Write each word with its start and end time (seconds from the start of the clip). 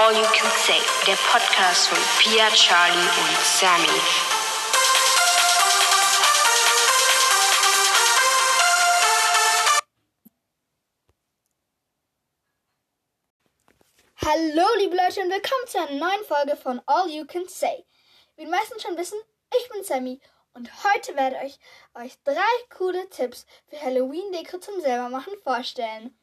All 0.00 0.12
You 0.12 0.22
Can 0.32 0.48
Say, 0.52 0.80
der 1.08 1.16
Podcast 1.16 1.88
von 1.88 1.98
Pia, 2.20 2.48
Charlie 2.50 3.00
und 3.00 3.44
Sammy. 3.44 4.00
Hallo 14.24 14.68
liebe 14.78 14.94
Leute 14.94 15.20
und 15.22 15.30
willkommen 15.30 15.66
zu 15.66 15.78
einer 15.78 15.98
neuen 15.98 16.24
Folge 16.28 16.56
von 16.56 16.80
All 16.86 17.10
You 17.10 17.26
Can 17.26 17.48
Say. 17.48 17.84
Wie 18.36 18.44
die 18.44 18.50
meisten 18.50 18.78
schon 18.78 18.96
wissen, 18.96 19.18
ich 19.60 19.68
bin 19.68 19.82
Sammy 19.82 20.20
und 20.54 20.70
heute 20.84 21.16
werde 21.16 21.38
ich 21.44 21.58
euch 21.94 22.12
drei 22.22 22.36
coole 22.70 23.10
Tipps 23.10 23.46
für 23.66 23.80
Halloween-Deko 23.80 24.58
zum 24.58 24.80
selbermachen 24.80 25.34
vorstellen. 25.42 26.16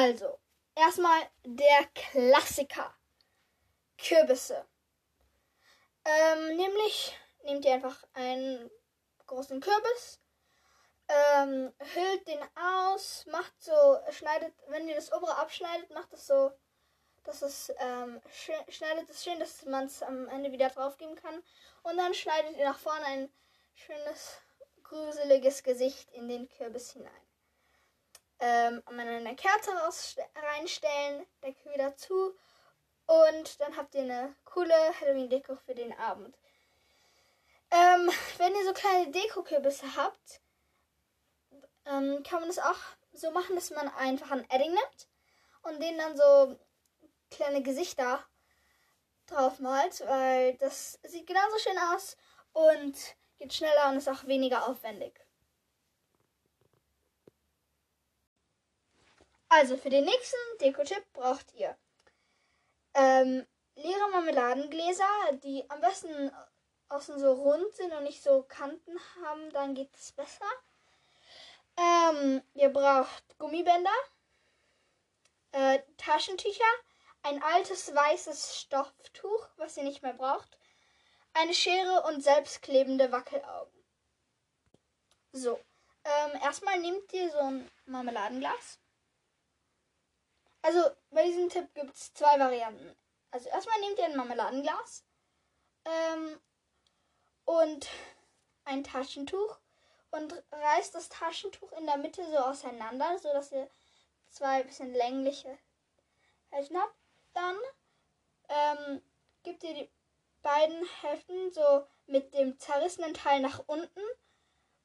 Also, 0.00 0.38
erstmal 0.76 1.28
der 1.44 1.84
Klassiker. 1.92 2.94
Kürbisse. 3.98 4.64
Ähm, 6.04 6.56
nämlich 6.56 7.18
nehmt 7.42 7.64
ihr 7.64 7.74
einfach 7.74 8.04
einen 8.12 8.70
großen 9.26 9.60
Kürbis, 9.60 10.20
ähm, 11.08 11.74
hüllt 11.94 12.28
den 12.28 12.38
aus, 12.54 13.26
macht 13.26 13.52
so, 13.60 13.72
schneidet, 14.10 14.54
wenn 14.68 14.88
ihr 14.88 14.94
das 14.94 15.12
obere 15.12 15.36
abschneidet, 15.36 15.90
macht 15.90 16.12
es 16.12 16.28
so, 16.28 16.52
dass 17.24 17.42
es, 17.42 17.72
ähm, 17.78 18.22
schneidet 18.68 19.10
es 19.10 19.24
schön, 19.24 19.40
dass 19.40 19.64
man 19.64 19.86
es 19.86 20.00
am 20.04 20.28
Ende 20.28 20.52
wieder 20.52 20.70
draufgeben 20.70 21.16
kann. 21.16 21.42
Und 21.82 21.96
dann 21.96 22.14
schneidet 22.14 22.56
ihr 22.56 22.66
nach 22.66 22.78
vorne 22.78 23.04
ein 23.04 23.32
schönes, 23.74 24.38
gruseliges 24.84 25.64
Gesicht 25.64 26.08
in 26.12 26.28
den 26.28 26.48
Kürbis 26.48 26.92
hinein 26.92 27.27
ähm, 28.40 28.82
eine 28.86 29.36
Kerze 29.36 29.70
reinstellen, 30.36 31.26
Deckel 31.42 31.72
wieder 31.74 31.96
zu 31.96 32.36
und 33.06 33.60
dann 33.60 33.76
habt 33.76 33.94
ihr 33.94 34.02
eine 34.02 34.34
coole 34.44 34.74
Halloween-Deko 35.00 35.56
für 35.56 35.74
den 35.74 35.96
Abend. 35.98 36.36
Ähm, 37.70 38.10
wenn 38.36 38.54
ihr 38.54 38.64
so 38.64 38.72
kleine 38.72 39.10
Deko-Kürbisse 39.10 39.96
habt, 39.96 40.40
ähm, 41.86 42.22
kann 42.22 42.40
man 42.40 42.50
es 42.50 42.58
auch 42.58 42.78
so 43.12 43.30
machen, 43.30 43.54
dass 43.54 43.70
man 43.70 43.88
einfach 43.88 44.30
ein 44.30 44.48
Edding 44.50 44.72
nimmt 44.72 45.08
und 45.62 45.82
den 45.82 45.96
dann 45.96 46.16
so 46.16 46.58
kleine 47.30 47.62
Gesichter 47.62 48.24
drauf 49.26 49.58
malt, 49.58 50.00
weil 50.06 50.54
das 50.56 50.98
sieht 51.02 51.26
genauso 51.26 51.58
schön 51.58 51.78
aus 51.78 52.16
und 52.52 52.94
geht 53.38 53.54
schneller 53.54 53.88
und 53.88 53.96
ist 53.96 54.08
auch 54.08 54.26
weniger 54.26 54.66
aufwendig. 54.68 55.18
Also 59.48 59.76
für 59.76 59.90
den 59.90 60.04
nächsten 60.04 60.36
Deko-Tipp 60.60 61.04
braucht 61.12 61.54
ihr 61.54 61.76
ähm, 62.94 63.46
leere 63.76 64.10
Marmeladengläser, 64.10 65.32
die 65.44 65.64
am 65.70 65.80
besten 65.80 66.30
außen 66.88 67.18
so 67.18 67.32
rund 67.32 67.72
sind 67.74 67.92
und 67.92 68.04
nicht 68.04 68.22
so 68.22 68.42
Kanten 68.42 68.98
haben, 69.22 69.50
dann 69.50 69.74
geht 69.74 69.94
es 69.94 70.12
besser. 70.12 70.46
Ähm, 71.76 72.42
ihr 72.54 72.70
braucht 72.70 73.38
Gummibänder, 73.38 73.90
äh, 75.52 75.78
Taschentücher, 75.96 76.64
ein 77.22 77.42
altes 77.42 77.94
weißes 77.94 78.58
Stofftuch, 78.58 79.48
was 79.56 79.76
ihr 79.76 79.84
nicht 79.84 80.02
mehr 80.02 80.14
braucht, 80.14 80.58
eine 81.34 81.54
Schere 81.54 82.02
und 82.04 82.22
selbstklebende 82.22 83.12
Wackelaugen. 83.12 83.84
So, 85.32 85.60
ähm, 86.04 86.40
erstmal 86.42 86.78
nehmt 86.80 87.12
ihr 87.12 87.30
so 87.30 87.38
ein 87.38 87.70
Marmeladenglas 87.86 88.78
also 90.68 90.90
bei 91.10 91.24
diesem 91.24 91.48
Tipp 91.48 91.72
gibt 91.74 91.94
es 91.94 92.12
zwei 92.12 92.38
Varianten. 92.38 92.94
Also 93.30 93.48
erstmal 93.48 93.80
nehmt 93.80 93.98
ihr 93.98 94.04
ein 94.04 94.16
Marmeladenglas 94.16 95.02
ähm, 95.86 96.38
und 97.46 97.88
ein 98.66 98.84
Taschentuch 98.84 99.58
und 100.10 100.34
reißt 100.52 100.94
das 100.94 101.08
Taschentuch 101.08 101.72
in 101.72 101.86
der 101.86 101.96
Mitte 101.96 102.22
so 102.30 102.36
auseinander, 102.36 103.18
sodass 103.18 103.50
ihr 103.52 103.70
zwei 104.28 104.62
bisschen 104.62 104.92
längliche 104.92 105.58
Hälften 106.50 106.76
habt. 106.76 106.94
Dann 107.32 107.56
ähm, 108.50 109.02
gebt 109.44 109.64
ihr 109.64 109.72
die 109.72 109.90
beiden 110.42 110.86
Hälften 111.00 111.50
so 111.50 111.86
mit 112.04 112.34
dem 112.34 112.58
zerrissenen 112.58 113.14
Teil 113.14 113.40
nach 113.40 113.62
unten 113.66 114.02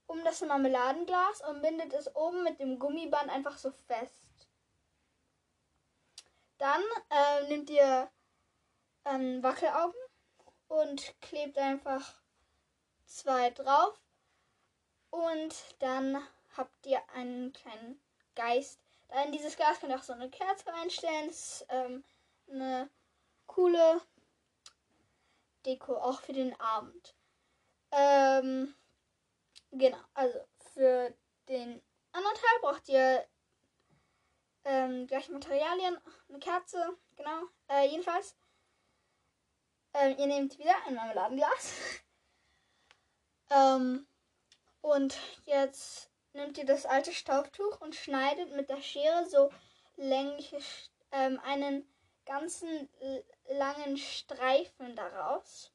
um 0.05 0.23
das 0.23 0.39
Marmeladenglas 0.41 1.41
und 1.41 1.61
bindet 1.61 1.91
es 1.93 2.13
oben 2.15 2.43
mit 2.43 2.61
dem 2.61 2.79
Gummiband 2.79 3.29
einfach 3.29 3.57
so 3.57 3.71
fest. 3.87 4.32
Dann 6.63 6.81
äh, 7.09 7.43
nehmt 7.49 7.69
ihr 7.69 8.09
ähm, 9.03 9.43
Wackelaugen 9.43 9.99
und 10.69 11.13
klebt 11.19 11.57
einfach 11.57 12.21
zwei 13.05 13.49
drauf. 13.49 13.99
Und 15.09 15.53
dann 15.79 16.25
habt 16.55 16.85
ihr 16.85 17.01
einen 17.15 17.51
kleinen 17.51 17.99
Geist. 18.35 18.79
In 19.25 19.33
dieses 19.33 19.57
Glas 19.57 19.81
könnt 19.81 19.91
ihr 19.91 19.99
auch 19.99 20.03
so 20.03 20.13
eine 20.13 20.29
Kerze 20.29 20.67
reinstellen. 20.67 21.27
Das 21.27 21.35
ist 21.35 21.65
ähm, 21.67 22.05
eine 22.49 22.89
coole 23.45 23.99
Deko, 25.65 25.97
auch 25.97 26.21
für 26.21 26.31
den 26.31 26.57
Abend. 26.61 27.13
Ähm, 27.91 28.73
genau, 29.73 29.99
also 30.13 30.39
für 30.73 31.13
den 31.49 31.81
anderen 32.13 32.35
Teil 32.37 32.59
braucht 32.61 32.87
ihr 32.87 33.27
ähm, 34.65 35.07
gleiche 35.07 35.31
Materialien, 35.31 35.97
eine 36.29 36.39
Kerze, 36.39 36.97
genau. 37.15 37.43
Äh, 37.69 37.87
jedenfalls, 37.87 38.35
ähm, 39.93 40.17
ihr 40.17 40.27
nehmt 40.27 40.57
wieder 40.57 40.75
ein 40.87 40.95
Marmeladenglas. 40.95 41.73
ähm, 43.51 44.07
und 44.81 45.17
jetzt 45.45 46.09
nehmt 46.33 46.57
ihr 46.57 46.65
das 46.65 46.85
alte 46.85 47.13
Staubtuch 47.13 47.81
und 47.81 47.95
schneidet 47.95 48.55
mit 48.55 48.69
der 48.69 48.81
Schere 48.81 49.25
so 49.27 49.51
längliche, 49.95 50.59
ähm, 51.11 51.39
einen 51.43 51.87
ganzen 52.25 52.89
langen 53.49 53.97
Streifen 53.97 54.95
daraus 54.95 55.71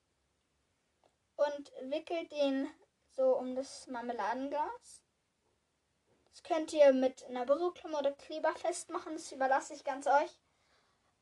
und 1.37 1.73
wickelt 1.83 2.33
den 2.33 2.69
so 3.11 3.37
um 3.37 3.55
das 3.55 3.87
Marmeladenglas. 3.87 5.03
Das 6.39 6.45
könnt 6.45 6.73
ihr 6.73 6.93
mit 6.93 7.25
einer 7.25 7.45
Büroklammer 7.45 7.99
oder 7.99 8.13
Kleber 8.13 8.55
festmachen. 8.55 9.15
Das 9.15 9.33
überlasse 9.33 9.75
ich 9.75 9.83
ganz 9.83 10.07
euch. 10.07 10.39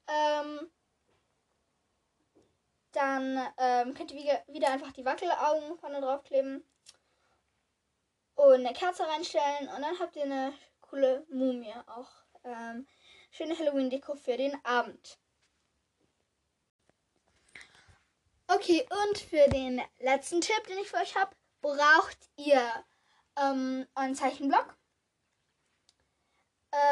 Ähm, 0.09 0.71
dann 2.93 3.49
ähm, 3.56 3.94
könnt 3.94 4.12
ihr 4.12 4.43
wieder 4.47 4.69
einfach 4.69 4.93
die 4.93 5.06
Wackelaugen 5.06 5.78
vorne 5.78 6.03
drauf 6.03 6.22
kleben 6.22 6.62
und 8.34 8.66
eine 8.66 8.75
Kerze 8.75 9.09
reinstellen 9.09 9.69
und 9.75 9.81
dann 9.81 9.99
habt 9.99 10.16
ihr 10.16 10.25
eine 10.25 10.53
coole 10.82 11.25
Mumie. 11.31 11.75
Auch 11.87 12.10
ähm, 12.44 12.87
schöne 13.31 13.59
Halloween-Deko 13.59 14.16
für 14.16 14.37
den 14.37 14.62
Abend. 14.66 15.19
Okay, 18.49 18.87
und 19.09 19.19
für 19.19 19.49
den 19.49 19.81
letzten 19.99 20.43
Tipp, 20.43 20.62
den 20.69 20.78
ich 20.78 20.91
für 20.91 20.99
euch 20.99 21.16
habe, 21.16 21.35
braucht 21.62 22.19
ihr 22.37 22.61
ähm, 23.38 23.87
einen 23.94 24.14
Zeichenblock 24.14 24.76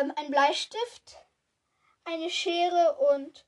ähm, 0.01 0.13
ein 0.17 0.31
Bleistift, 0.31 1.17
eine 2.05 2.31
Schere 2.31 2.97
und 3.13 3.45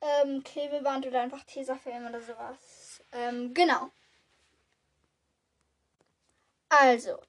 ähm, 0.00 0.42
Klebeband 0.44 1.06
oder 1.06 1.20
einfach 1.20 1.44
Tesafilm 1.44 2.06
oder 2.06 2.20
sowas. 2.20 3.02
Ähm, 3.12 3.54
genau. 3.54 3.90
Also, 6.68 7.20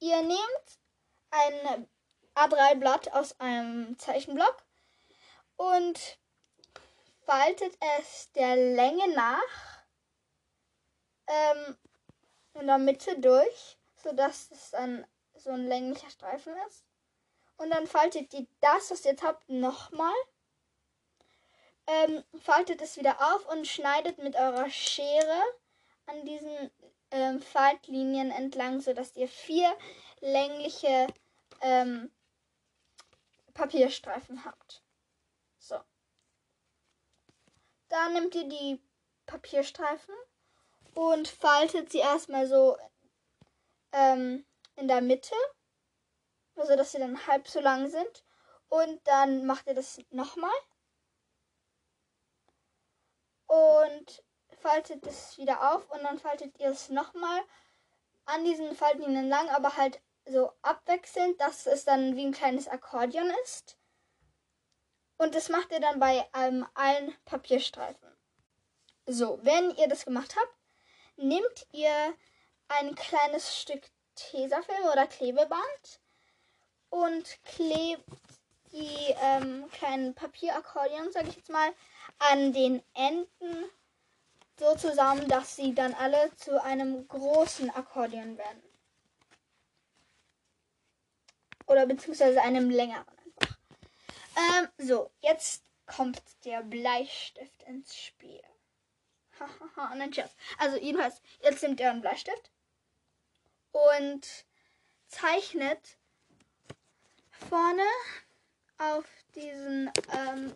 ihr 0.00 0.22
nehmt 0.22 0.78
ein 1.30 1.88
A3-Blatt 2.34 3.12
aus 3.12 3.38
einem 3.40 3.98
Zeichenblock 3.98 4.62
und 5.56 6.18
faltet 7.24 7.76
es 7.98 8.30
der 8.32 8.56
Länge 8.56 9.08
nach 9.14 9.84
ähm, 11.26 11.76
in 12.54 12.66
der 12.66 12.78
Mitte 12.78 13.18
durch, 13.18 13.78
sodass 13.96 14.50
es 14.50 14.70
dann 14.70 15.06
so 15.34 15.50
ein 15.50 15.66
länglicher 15.66 16.10
Streifen 16.10 16.54
ist. 16.68 16.84
Und 17.56 17.70
dann 17.70 17.86
faltet 17.86 18.32
ihr 18.34 18.46
das, 18.60 18.90
was 18.90 19.04
ihr 19.04 19.12
jetzt 19.12 19.22
habt, 19.22 19.48
nochmal. 19.48 20.14
Ähm, 21.86 22.24
faltet 22.40 22.80
es 22.80 22.96
wieder 22.96 23.34
auf 23.34 23.46
und 23.50 23.66
schneidet 23.66 24.18
mit 24.18 24.36
eurer 24.36 24.70
Schere 24.70 25.42
an 26.06 26.24
diesen 26.24 26.70
ähm, 27.10 27.40
Faltlinien 27.40 28.30
entlang, 28.30 28.80
sodass 28.80 29.14
ihr 29.16 29.28
vier 29.28 29.76
längliche 30.20 31.06
ähm, 31.60 32.10
Papierstreifen 33.52 34.44
habt. 34.44 34.82
So. 35.58 35.78
Dann 37.88 38.14
nehmt 38.14 38.34
ihr 38.34 38.48
die 38.48 38.80
Papierstreifen 39.26 40.14
und 40.94 41.28
faltet 41.28 41.92
sie 41.92 41.98
erstmal 41.98 42.46
so 42.46 42.76
ähm, 43.92 44.44
in 44.76 44.88
der 44.88 45.00
Mitte, 45.00 45.34
also 46.56 46.76
dass 46.76 46.92
sie 46.92 46.98
dann 46.98 47.26
halb 47.26 47.48
so 47.48 47.60
lang 47.60 47.88
sind. 47.88 48.24
Und 48.68 49.06
dann 49.06 49.46
macht 49.46 49.66
ihr 49.66 49.74
das 49.74 50.00
nochmal. 50.10 50.54
Und 53.46 54.24
faltet 54.60 55.06
es 55.06 55.36
wieder 55.38 55.74
auf 55.74 55.90
und 55.90 56.02
dann 56.02 56.18
faltet 56.18 56.58
ihr 56.58 56.70
es 56.70 56.88
nochmal 56.88 57.42
an 58.24 58.44
diesen 58.44 58.74
Faltlinien 58.74 59.28
lang, 59.28 59.48
aber 59.50 59.76
halt 59.76 60.00
so 60.24 60.52
abwechselnd, 60.62 61.38
dass 61.40 61.66
es 61.66 61.84
dann 61.84 62.16
wie 62.16 62.24
ein 62.24 62.32
kleines 62.32 62.66
Akkordeon 62.66 63.30
ist. 63.44 63.76
Und 65.18 65.34
das 65.34 65.48
macht 65.48 65.70
ihr 65.70 65.80
dann 65.80 66.00
bei 66.00 66.26
ähm, 66.34 66.66
allen 66.74 67.14
Papierstreifen. 67.24 68.08
So, 69.06 69.38
wenn 69.42 69.70
ihr 69.76 69.86
das 69.86 70.06
gemacht 70.06 70.34
habt, 70.34 70.56
nehmt 71.16 71.66
ihr 71.72 72.14
ein 72.68 72.94
kleines 72.94 73.56
Stück 73.56 73.82
Tesafilm 74.14 74.84
oder 74.90 75.06
Klebeband 75.06 76.00
und 76.94 77.42
klebt 77.42 78.04
die 78.70 79.14
ähm, 79.20 79.68
kleinen 79.72 80.14
Papierakkordeon, 80.14 81.10
sage 81.10 81.28
ich 81.28 81.36
jetzt 81.36 81.50
mal, 81.50 81.72
an 82.18 82.52
den 82.52 82.82
Enden 82.94 83.64
so 84.56 84.76
zusammen, 84.76 85.28
dass 85.28 85.56
sie 85.56 85.74
dann 85.74 85.92
alle 85.94 86.30
zu 86.36 86.62
einem 86.62 87.08
großen 87.08 87.70
Akkordeon 87.70 88.38
werden. 88.38 88.62
Oder 91.66 91.86
beziehungsweise 91.86 92.40
einem 92.40 92.70
längeren 92.70 93.04
einfach. 93.08 93.58
Ähm, 94.36 94.68
so, 94.78 95.10
jetzt 95.20 95.64
kommt 95.86 96.22
der 96.44 96.62
Bleistift 96.62 97.64
ins 97.64 97.96
Spiel. 97.96 98.42
Hahaha, 99.40 99.94
nein, 99.96 100.14
Scherz. 100.14 100.36
Also 100.58 100.76
jedenfalls, 100.76 101.20
jetzt 101.42 101.60
nimmt 101.62 101.80
er 101.80 101.90
einen 101.90 102.02
Bleistift 102.02 102.52
und 103.72 104.46
zeichnet 105.08 105.98
vorne 107.48 107.82
auf 108.78 109.04
diesen 109.34 109.90
ähm, 110.12 110.54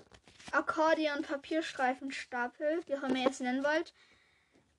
Akkordeon-Papierstreifenstapel, 0.53 2.83
wie 2.87 2.97
auch 2.97 3.03
immer 3.03 3.19
ihr 3.19 3.31
es 3.31 3.41
nennen 3.41 3.65
wollt, 3.65 3.93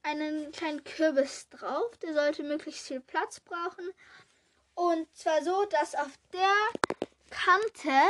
einen 0.04 0.52
kleinen 0.52 0.84
Kürbis 0.84 1.50
drauf. 1.50 1.98
Der 1.98 2.14
sollte 2.14 2.44
möglichst 2.44 2.86
viel 2.88 3.02
Platz 3.02 3.40
brauchen. 3.40 3.90
Und 4.76 5.12
zwar 5.16 5.44
so, 5.44 5.66
dass 5.66 5.96
auf 5.96 6.12
der 6.34 6.54
Kante, 7.30 8.10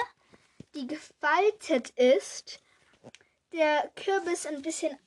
die 0.76 0.88
gefaltet 0.88 1.90
ist, 1.92 2.60
der 3.52 3.90
Kürbis 3.96 4.46
ein 4.46 4.62
bisschen 4.62 4.98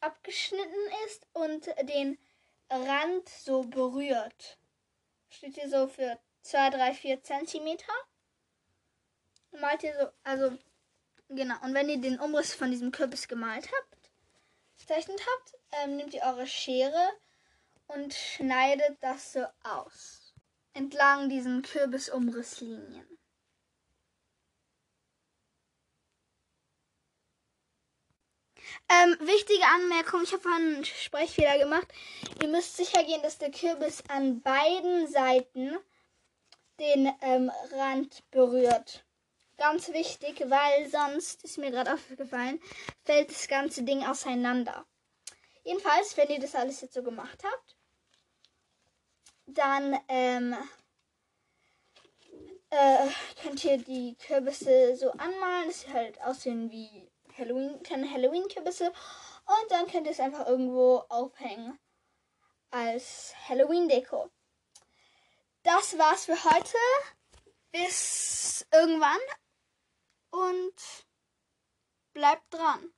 abgeschnitten 0.00 0.90
ist 1.06 1.26
und 1.32 1.66
den 1.88 2.18
Rand 2.70 3.28
so 3.28 3.62
berührt. 3.62 4.58
Steht 5.30 5.54
hier 5.54 5.70
so 5.70 5.88
für 5.88 6.18
2, 6.42 6.70
3, 6.70 6.94
4 6.94 7.22
Zentimeter. 7.22 7.92
Malt 9.52 9.82
ihr 9.82 9.94
so, 9.98 10.08
also 10.24 10.58
genau. 11.28 11.56
Und 11.62 11.74
wenn 11.74 11.88
ihr 11.88 12.00
den 12.00 12.20
Umriss 12.20 12.54
von 12.54 12.70
diesem 12.70 12.92
Kürbis 12.92 13.28
gemalt 13.28 13.66
habt, 13.66 14.10
gezeichnet 14.78 15.20
habt, 15.20 15.54
ähm, 15.72 15.96
nehmt 15.96 16.14
ihr 16.14 16.22
eure 16.22 16.46
Schere 16.46 17.10
und 17.88 18.14
schneidet 18.14 18.96
das 19.00 19.32
so 19.32 19.44
aus. 19.62 20.34
Entlang 20.74 21.28
diesen 21.28 21.62
Kürbisumrisslinien. 21.62 23.06
Ähm, 28.88 29.16
wichtige 29.20 29.64
Anmerkung, 29.64 30.22
ich 30.22 30.32
habe 30.32 30.48
einen 30.48 30.84
Sprechfehler 30.84 31.58
gemacht. 31.58 31.88
Ihr 32.42 32.48
müsst 32.48 32.76
sicher 32.76 33.02
gehen, 33.04 33.22
dass 33.22 33.38
der 33.38 33.50
Kürbis 33.50 34.02
an 34.08 34.42
beiden 34.42 35.08
Seiten 35.08 35.76
den 36.78 37.12
ähm, 37.22 37.50
Rand 37.72 38.22
berührt. 38.30 39.05
Ganz 39.58 39.88
wichtig, 39.88 40.42
weil 40.48 40.90
sonst, 40.90 41.42
ist 41.44 41.56
mir 41.58 41.70
gerade 41.70 41.92
aufgefallen, 41.94 42.60
fällt 43.04 43.30
das 43.30 43.48
ganze 43.48 43.82
Ding 43.84 44.04
auseinander. 44.04 44.86
Jedenfalls, 45.64 46.16
wenn 46.16 46.28
ihr 46.28 46.38
das 46.38 46.54
alles 46.54 46.80
jetzt 46.82 46.94
so 46.94 47.02
gemacht 47.02 47.42
habt, 47.42 47.76
dann 49.46 49.98
ähm, 50.08 50.56
äh, 52.70 53.08
könnt 53.42 53.64
ihr 53.64 53.78
die 53.78 54.16
Kürbisse 54.16 54.96
so 54.96 55.10
anmalen, 55.12 55.68
dass 55.68 55.80
sie 55.80 55.92
halt 55.92 56.20
aussehen 56.20 56.70
wie 56.70 57.10
Halloween, 57.36 57.82
kleine 57.82 58.10
Halloween-Kürbisse. 58.10 58.88
Und 58.88 59.70
dann 59.70 59.86
könnt 59.86 60.06
ihr 60.06 60.12
es 60.12 60.20
einfach 60.20 60.46
irgendwo 60.46 61.04
aufhängen 61.08 61.78
als 62.70 63.34
Halloween-Deko. 63.48 64.30
Das 65.62 65.96
war's 65.98 66.26
für 66.26 66.44
heute. 66.44 66.76
Bis 67.72 68.66
irgendwann. 68.72 69.18
Und 70.30 71.06
bleibt 72.12 72.52
dran. 72.52 72.92